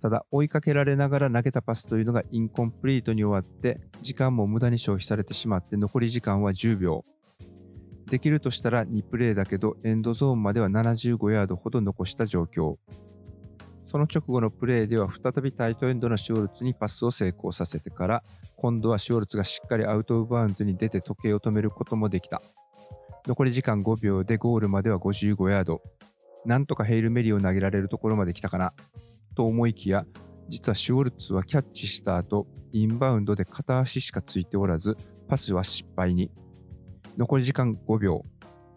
[0.00, 7.04] ただ、追いかけられながら投げたパスというのがインコンプリートに終わって、時間も無駄に消費されてしまって、残り時間は10秒。
[8.10, 12.76] できるとしたら2プレーだけど、エンドゾーンまでは75ヤードほど残した状況。
[13.86, 18.22] その直後のプレーでは再びタイトエンドのシュルツにパスを成功させてから、
[18.56, 22.42] 今度はシュルツがしっかりアウト・オブ・バウンズに出て時計を止めることもできた。
[23.26, 25.82] 残り時間5秒でゴールまでは55ヤード。
[26.44, 28.72] なんとかヘイルメリーを投げられるところまで来たかな。
[29.36, 30.04] と思いきや、
[30.48, 34.96] 実はシュウォルツはキャッチした後、インバウンドで片足しかついておらず、
[35.28, 36.32] パスは失敗に。
[37.16, 38.24] 残り時間5秒、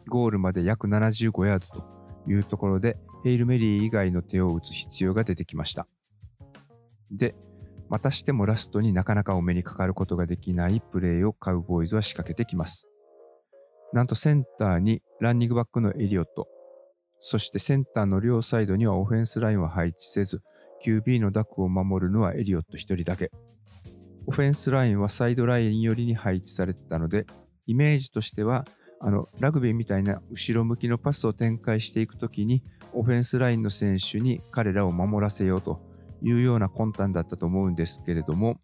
[0.08, 1.84] ゴールまで約75ヤードと
[2.28, 5.88] いうところで、ヘイルメリー以外の手を打つ必要が出てきました。
[7.12, 7.36] で、
[7.90, 12.88] またしてもラストになかなかお目にかかることができないプレーをカウボーイズは仕掛けてきます。
[13.94, 16.48] なんとセンターにランニングバックのエリオット、
[17.20, 20.42] そしてセンターの両サイドにはオフェンスラインは配置せず、
[20.84, 23.32] QB のダックを守るのはエリオット1人だけ。
[24.26, 27.26] オフェンスラインはサイドライン寄りに配置されてたので、
[27.66, 28.66] イメージとしては、
[29.02, 35.82] あのラグビーみたいな後ろ向きのパスを展開していくときに、オフェンスラインの選手に彼らを守らせようと
[36.22, 38.62] いうような魂胆だったと思うんですけれども、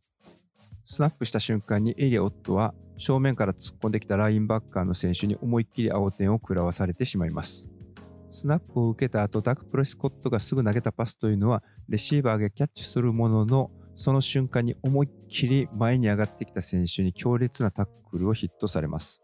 [0.86, 7.70] スナップした瞬間にエリオットは正面から突っ込んできたラインバッカーの選手に思いっきり青点を食らわされてしまいます。
[8.36, 19.22] スナップを受けた後、ダク・プレスコットがすぐ投げたパスというのは、レシーバーがキャッチするものの、その瞬間に思いっきり前に上がってきた選手に強烈なタックルをヒットされます。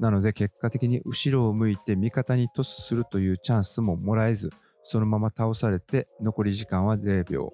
[0.00, 4.50] なので結果的に後ろを向いて味方にトスするというチャンスももらえず、
[4.82, 7.52] そのまま倒されて残り時間は0秒。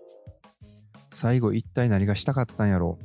[1.11, 2.99] 最後一体何がしたかったんやろ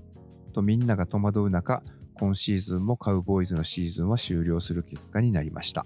[0.49, 0.53] う？
[0.53, 1.83] とみんなが戸惑う中、
[2.17, 5.85] 今シーズンもカウボーイズのシーズンは終了する結果になりました。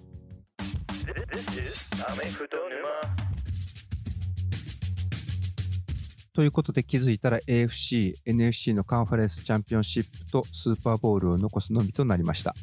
[6.34, 12.54] ということで気づいたら AFC、NFC のカンファレンスチャンピオンシップとスーパーボールを残すのみとなりました。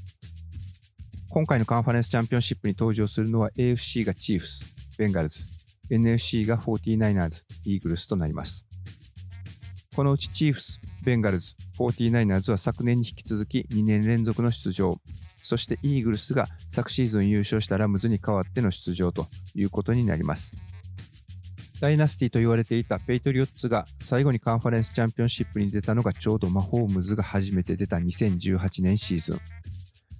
[1.28, 4.64] 今回のカンファレンスチャンピオンシップに登場するのは AFC がチーフス、
[4.96, 5.46] ベンガルズ、
[5.90, 8.66] NFC が 49ers、イーグルスとなります。
[9.94, 14.96] このうちチーフス、ベンガルズ、49ers は昨年に引き続き2年連続の出場、
[15.46, 20.56] そしてイーグルスが昨シーズン優勝したラムズに代わっての出場ということになります。
[21.80, 29.40] ダイナスティと言われていたペイトリオッツが最後にカンファレンスチャンピオンシップに出たのがちょうどマホームズが初めて出た2018年シーズン。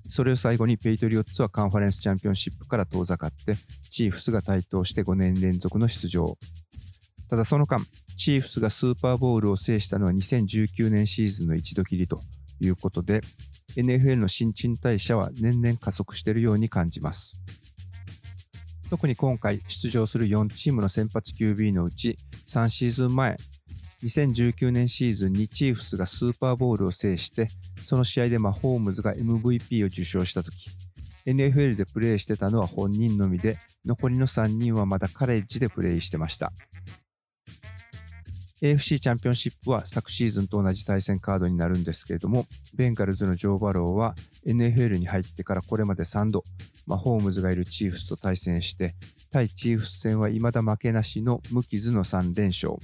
[0.09, 3.57] それを最後にペイトリオッツはカンファレンスチャンピオンシップから遠ざかって、
[3.91, 6.39] チーフスが台頭して5年連続の出場。
[7.29, 7.85] ただその間、
[8.17, 12.21] チーフスがスーパーボウルを制したのは2019年シーズンの一度きりと
[12.61, 13.21] いうことで、
[13.77, 17.35] NFL の新陳代謝は年々加速しているように感じます。
[18.91, 22.17] 特に今回出場する4チームの先発 QB のうち
[22.49, 23.37] 3シーズン前、
[24.03, 27.49] 2019年シーズンにチーフスがスーパーボウルを制して、
[27.83, 30.71] その試合でマホームズが MVP を受賞したとき、
[31.27, 36.53] NFL でプレーしてたのは本人のみで、残りの3人はまだカレッジでプレーしてました。
[38.63, 44.15] AFC チャンピオンシップは昨シーズンと同じ対戦カードになるんですけれども、ベンガルズのジョー・バローは
[44.47, 46.43] NFL に入ってからこれまで3度、
[46.87, 48.95] マホームズがいるチーフスと対戦して、
[49.31, 52.75] 対チーフス戦は未だ負けなしの無傷の3連勝。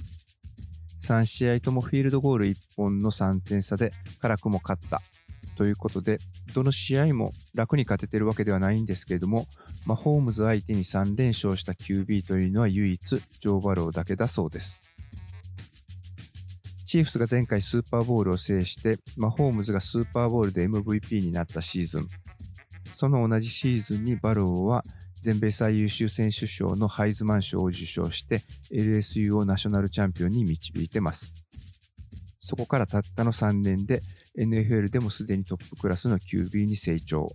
[1.01, 5.01] 3試合ともフィールドゴール1本の3点差で辛くも勝った
[5.55, 6.19] ということで、
[6.53, 9.47] どの試合も楽に勝ててるわけではないんですけれども、
[9.87, 14.81] マホームズ相手に3連勝した QB というのは唯一ジョー・バローだけだそうです。
[16.93, 22.07] チーフスが前回スーパーボールを制して、マホームズがスーパーボールで MVP になったシーズン。
[22.93, 24.83] その同じシーズンにバローは
[25.19, 31.33] 全米最優秀選手賞のハイズマン賞を受賞して LSU をナショナルチャンピオンに導いてます。
[32.39, 34.03] そこからたったの3年で
[34.37, 37.27] NFL でもすでにトップクラスの QB に成長。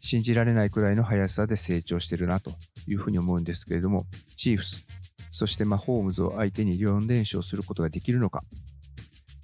[0.00, 2.52] 信じられないくらいの速さで成長してるなと
[2.86, 4.86] いうふうに思うんですけれども、チーフス、
[5.32, 8.44] そしてマホームズを相手に4連勝することができるのか、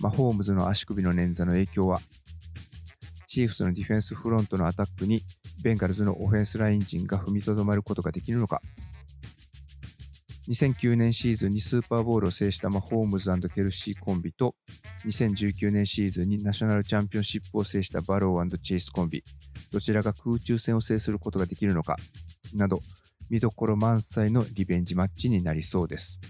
[0.04, 1.98] マホームズの足首の捻挫の影響は、
[3.26, 5.22] チーフスのディフェンスフロントのアタックに
[5.62, 8.60] ベンガルズのオフェンスライン陣が踏みとどまることができるのか、
[10.50, 14.54] 2009年シーズンにスーパーボールを制したマホームズケルシーコンビと、
[15.06, 19.24] 2019年シーズンにナショナルチャンピオンシップを制したバローチェイスコンビ、
[19.72, 21.96] どちらが空中戦を制することができるのか、
[22.54, 22.80] など、
[23.30, 26.20] 見どころ満載のリベンジマッチになりそうです。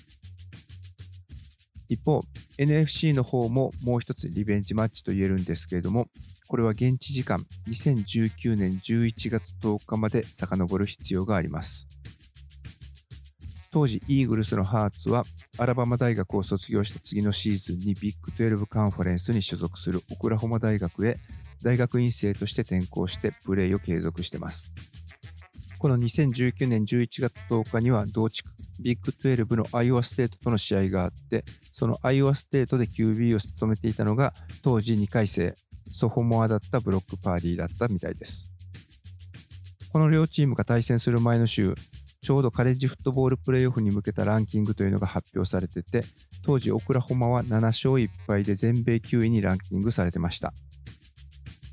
[1.89, 2.23] 一方、
[2.59, 6.09] NFC の方ももう一つリベンジマッチと言えるんですけれども、
[6.49, 11.87] これは現地時間2019年11月10日まで遡る必要があります。
[13.71, 15.25] 当時、イーグルスのハーツは、
[15.59, 21.17] アラバマ大学を卒業した次のシーズンにビッグ12カンファレンスに所属するオクラホマ大学へ
[21.61, 24.73] 大学院生として転校してプレーを継続しています。
[25.81, 35.55] この2019年11月10日には同地区ビッグ12のアイオワステートとの試合があって、そのアイオワステートで QB を務めていたのが、当時2回生、
[35.91, 38.51] ソフォモアだったブロックパーディーだったみたいです。
[39.93, 41.75] この両チームが対戦する前の週、
[42.21, 46.03] ちょうどカレッジフットボールプレーオフに向けたランキングというのが発表されてて、
[46.43, 50.55] 当時オクラホマは7勝1敗で全米9位にランキングされてました。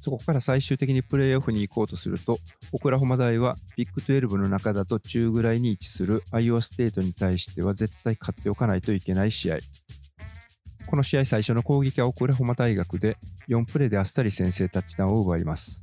[0.02, 2.40] そこから最終的にプレーオフに行こうとすると、
[2.72, 9.58] オクラホマ大はビッグ12の中だと中ぐらいに位置するアイオワステートに対しては絶対勝っておかないといけない試合。
[10.88, 13.16] この試合最初の攻撃はオクラホマ大学で
[13.48, 15.82] 4プレーであっさり先制タッチダウンを奪います。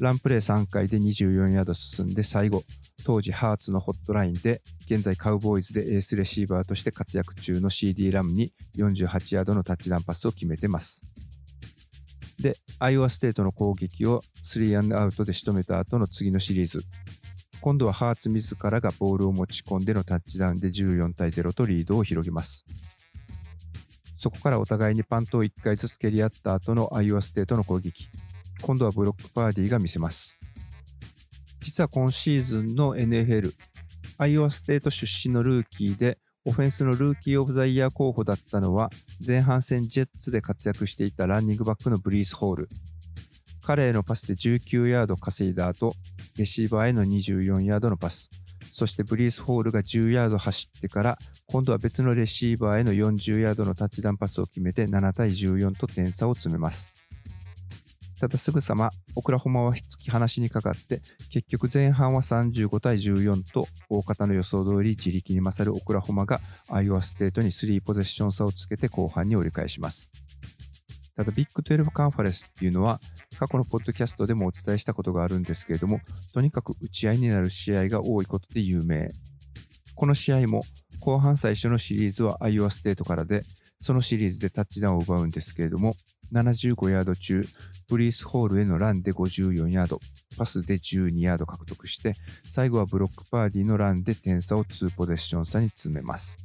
[0.00, 2.62] ランプレー3回で24ヤード進んで最後、
[3.04, 11.02] 当時ハーツのホットラインで現在カウボーイズでエースレシーバーとして活躍中の CD ラムに48ヤードのタッチダウンパスを決めてます。
[12.40, 16.82] で、アイオワステートの攻撃を3アンドアウトで仕留めた後の次のシリーズ。
[17.60, 22.64] 今度はハーツ自らがボールを持ち込んでのタッチダウンで14対0とリードを広げます。
[24.16, 28.08] そこからお互いにパントを1回ずつ蹴り合った後のアイオワステートの攻撃。
[28.62, 30.36] 今度はブロックパーディーが見せます。
[31.60, 33.52] 実は今シーズンの NFL、
[34.18, 36.18] アイオワステート出身のルーキーで
[36.48, 38.88] オフェンスのルーキー・オブ・ザ・イヤー候補だったのは、
[39.24, 42.68] 前半戦ジェッツで活躍していたランニングバックのブリース・ホール。
[43.62, 45.92] 彼へのパスで19ヤード稼いだ後、
[46.38, 48.30] レシーバーへの24ヤードのパス。
[48.72, 51.18] そしてブリース・ホールが10ヤード走ってから、
[51.48, 56.88] 今度は別のレシーバーへの40ヤードのタッチダウンパスを決めて7対14と点差を詰めます。
[58.20, 61.00] ただすぐさまオクラホマは突き放しにかかって
[61.30, 70.10] 結局前半は35対14と大方の予想通り自力に勝るオクラホマがアイオワステートに3ポゼッション差をつけて後半に折り返します。
[71.16, 73.00] ただビッグ12カンファレンスっていうのは
[73.38, 76.00] 過去のポッドキャストでもお伝えしたことがあるんですけれども
[76.32, 79.10] とにかく打ち合いになる試合が多いことで有名。
[79.96, 80.62] この試合も
[81.00, 83.42] 後半最初のシリーズはアイオワステートからで
[83.80, 85.94] そのシリーズでタッチダウンを奪うんですけれども
[86.32, 87.44] 75ヤード中、
[87.88, 90.00] ブリースホールへのランで54ヤード、
[90.36, 92.14] パスで12ヤード獲得して、
[92.48, 96.36] 最後はブロックパーディーのランで点差を2ポゼッション差に詰めます。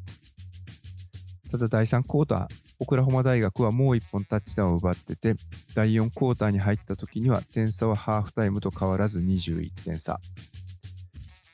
[1.52, 2.48] ただ第3クォーター、
[2.80, 5.36] オクラホマ大学はもう1本タッチダウンを奪ってて、
[5.76, 10.20] 第4クォーターに入った時には点差はハーフタイムと変わらず21点差。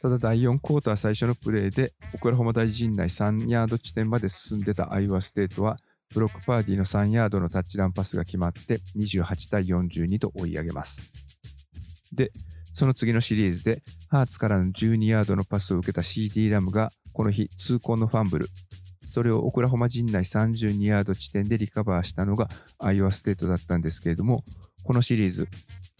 [0.01, 5.77] ただ第4クォーター最初のプレーで、オクラホマ大陣内3ヤード地点まで進んでたアイオワステートは、
[6.13, 11.03] ブロックパーディーの3ヤードのタッチダウンパスが決まって28対42と追い上げます。
[12.11, 12.31] で、
[12.73, 18.47] その次のシリーズでハーツからの12ヤードのパスを受けた CD ラムがこの日痛恨のファンブル。
[19.05, 22.47] それをオクラホマ陣内32ヤード地点でリカバーしたのが
[22.77, 24.43] アイオワステートだったんですけれども、
[24.83, 25.47] このシリーズ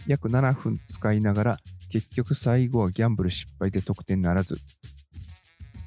[0.08, 1.58] 約7分使いながら
[1.90, 4.58] 結局最後はギャンブル失敗で得点ならず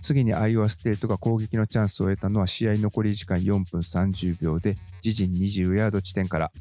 [0.03, 6.53] 次にアイオワステートが攻撃のチャンスを得たのは試合残り時間4分30秒で自陣20ヤード地点から。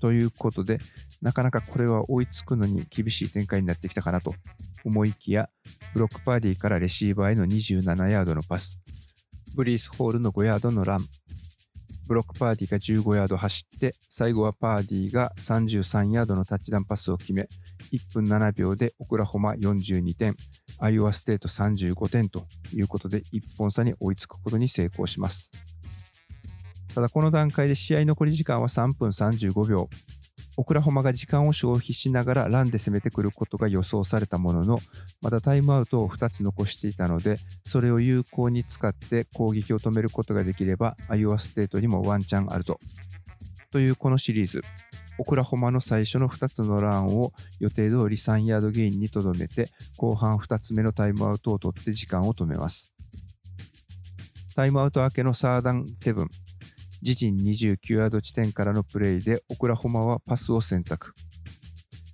[0.00, 0.78] ということで、
[1.20, 4.34] なかなかこれは追いつくのに厳しい展開になってきたかなと。
[4.84, 5.48] 思いきや、
[5.94, 8.80] ブロックパーディーからレシーバーへの27ヤードのパス、
[9.54, 11.06] ブリースホールの5ヤードのラン、
[12.08, 17.48] ブロックパーディーが15ヤード走って、最後はパーディーが33ヤードのタッチダウンパスを決め、
[17.92, 20.34] 1分7秒でオクラホマ42点、
[20.78, 22.44] アイオワステート35点と
[22.74, 25.50] いうことで1本差に追いつくことに成功します。
[26.94, 29.88] ただこの段階で試合残り時間は3分35秒。
[30.58, 34.78] オクラホマが時間を消費しながらランで攻めてくることが予想されたものの、
[35.22, 42.78] まだタイムアウトを2つ残していたので、それを有効に使って攻撃を止めることができれば、アイオワステートにもワンチャンあるぞ。
[43.70, 44.62] というこのシリーズ。
[45.18, 52.92] オクラホマの最初の2つのランを予定通り3ヤードゲインにとどめて、後半2つ目のタイムアウトを取って時間を止めます。
[54.54, 56.26] タイムアウト明けのサードアンド7、
[57.02, 61.14] 自陣29ヤード地点からのプレーでオクラホマはパスを選択。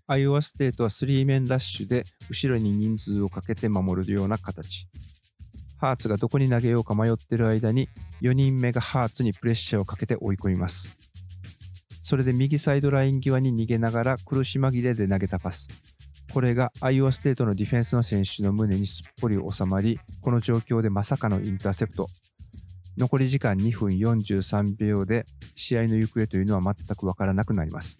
[0.06, 4.88] アイオワステートは3メンラッシュで後ろに人数をかけて守るような形。
[5.76, 7.88] ハーツがどこに投げようか迷ってる間に
[8.22, 10.96] 4人目がハーツにプレッシャーをかけて追い込みます。
[12.08, 15.68] それで右サイドライン際に逃げながら苦し紛れで投げたパス。
[16.32, 22.08] これがアイオワステートのディフェンスの選手の胸にすっぽり収まり、この状況でまさかのインターセプト。
[22.96, 27.98] 残り時間2分43秒で試合の行方というのは全くわからなくなります。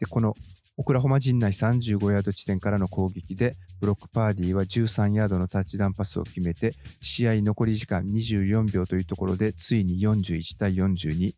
[0.00, 0.34] で、この
[0.76, 11.34] オクラホマ陣内35ヤード地点からの攻撃でブロックパーディーは13ヤードのタッチダウンパスを決めて試合残り時間24秒というところでついに41対42、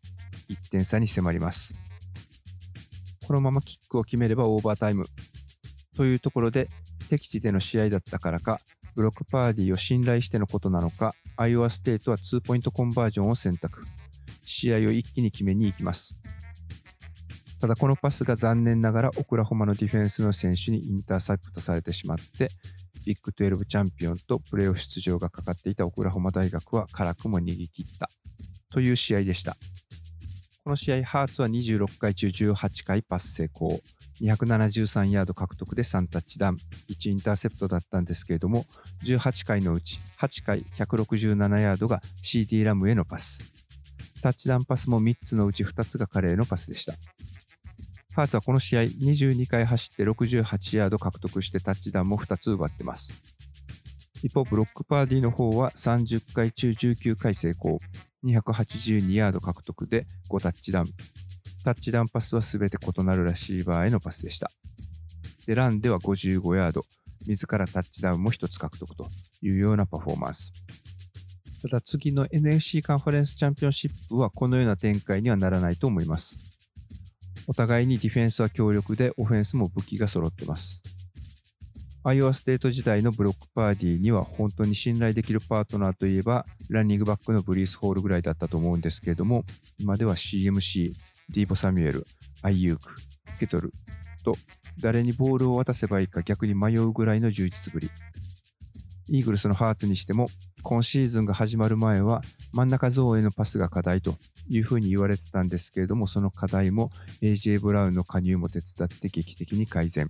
[0.49, 1.73] 1点差に迫ります。
[3.25, 5.05] このままキックを決めればオーバータイム
[5.95, 6.67] というところで
[7.09, 8.59] 敵地での試合だったからか
[8.95, 13.83] ブロックパーディーを信頼してのことなのかアイオワステートは2ポイントコンバージョンを選択
[14.43, 16.15] 試合を一気に決めに行きます
[17.59, 22.49] ただこのパスが残念ながらオクラホマのディフェンスの選手にインターセプトされてしまって
[23.05, 28.09] ビッグ12チャンピオンとプレーオフ出場がかかっていたオクラホマ大学は辛くも逃げ切った
[28.71, 29.55] という試合でした。
[30.65, 33.79] この試合、ハーツは26回中18回パス成功、
[34.19, 36.57] 273ヤード獲得で3タッチダウン、
[36.89, 38.65] 1インターセプトだったんですけれども、
[39.03, 43.43] 18回のうち8回167ヤードが CD ラムへのパス。
[44.23, 46.93] タッチダウンパスも3つのうち2つが彼へのパスでした。
[48.15, 53.21] ハーツはこの試合22回走って68ヤード獲得してタッチダウンも2つ奪ってます。
[54.23, 57.77] 一方、ブロックパーディーの方は30回中19回成功、
[58.25, 60.87] 282ヤード獲得で5タッチダウン。
[61.63, 64.51] タッチダウンパスは全て異なるレシーバーへのパスでした。
[65.47, 66.83] で、ランでは55ヤード、
[67.27, 69.07] 自らタッチダウンも1つ獲得と
[69.41, 70.53] いうようなパフォーマンス。
[71.61, 76.39] ただ次の NFC カンファレンスチャンピオンシップはこのような展開にはならないと思います。
[77.47, 80.81] お互いにディフェンスは強力でオフェンスも武器が揃ってます。
[82.07, 89.43] アイオワステート時代のブロックパーディーには本当に信頼できるパートナーといえばランニングバックのブリース・ホールぐらいだったと思うんですけれども
[89.79, 90.93] 今では CMC、
[91.29, 92.05] ディーボ・サミュエル、
[92.43, 92.95] アイユーク、
[93.39, 93.73] ケトル
[94.23, 94.35] と
[94.79, 97.89] 誰にボールを渡せばいいか逆に迷うぐらいの充実ぶり。
[99.09, 100.27] イーグルスのハーツにしても
[100.61, 102.21] 今シーズンが始まる前は
[102.53, 104.15] 真ん中ゾーンへのパスが課題と
[104.47, 106.91] いうふうに言われてたんですけれどもその課題も
[107.21, 110.07] AJ ブラウンの加入も手伝って劇的に改善。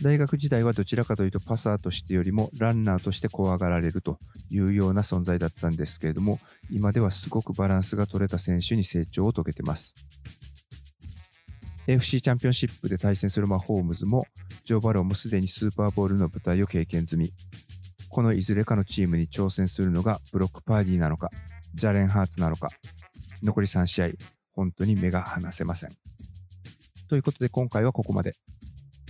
[0.00, 4.18] 大学時代はどちらかというとパサーとしてよりもランナーとして怖がられると
[4.48, 6.38] いうような存在だったんですけれども
[6.70, 9.94] 今ではすごくバランスが取れた選手に成長を遂げてます。
[11.88, 14.26] FC チャンピオンシップで対戦するマホームズも
[14.64, 17.32] ジョー・バローもすでにスーパーボールの舞台を経験済み。
[18.10, 21.30] このいずれかのチームに挑戦するのがブロックパーディーなのか
[21.74, 22.68] ジャレン・ハーツなのか。
[23.42, 24.08] 残り3試合
[24.52, 25.90] 本当に目が離せません。
[27.08, 28.34] ということで今回はここまで。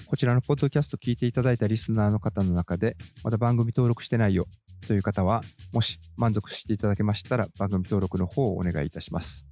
[0.09, 4.47] こちらのポッドキャスト聞いていただいたリスナーの方の中で、まだ番組登録してないよ
[4.87, 9.47] という方は、もし満足していただけましたら、番組登録の方をお願いいたします。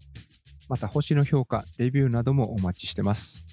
[0.70, 3.44] また、星の評価、レビューなどもお待ちしてます。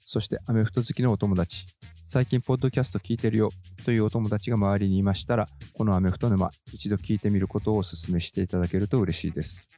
[0.00, 1.66] そして、アメフト好きのお友達、
[2.06, 3.50] 最近、ポッドキャスト聞いてるよ
[3.84, 9.68] というお友達が周りにいましたら、このアメフト沼、一度聞いてみることをお勧めしていただけると嬉しいです。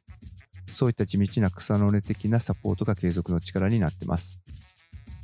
[0.71, 4.39] そういった地道な草の根的なサポートが継続の力になってます。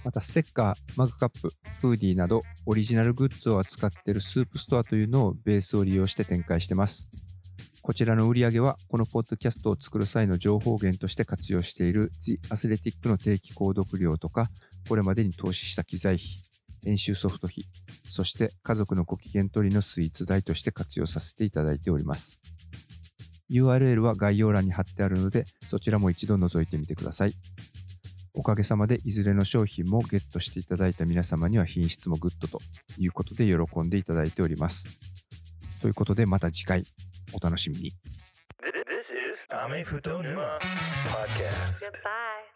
[0.05, 7.09] またステッカー、マグカップ、フーディーなどオリジナルグッズを扱っているスープストアというのをベースを利用して展開してます。
[7.83, 14.49] こちらの売り上げはこのポッドキャストを作る際の情報源として活用している The Athletic の定期購読料とか、
[14.89, 16.27] これまでに投資した機材費、
[16.85, 17.65] 編集ソフト費、
[18.09, 22.41] そして家族のご機嫌取りのスイーツ代として活用させていただいております。
[23.51, 27.35] URL は概要欄に貼ってあるので、そちらも一度覗いてみてください。
[28.35, 32.61] おかげさまでいずれの商品もゲットしていただいた皆様には品質もグッドと
[32.99, 34.99] いうことで喜んでいただいております。
[35.81, 36.85] ということでまた次回
[37.33, 37.93] お楽しみに。
[38.63, 40.59] This is アメフト沼
[41.09, 41.79] Podcast.
[41.81, 42.50] Goodbye.